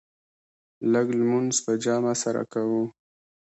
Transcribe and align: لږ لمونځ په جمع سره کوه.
لږ 0.91 1.07
لمونځ 1.19 1.53
په 1.65 1.71
جمع 1.83 2.13
سره 2.23 2.43
کوه. 2.53 2.81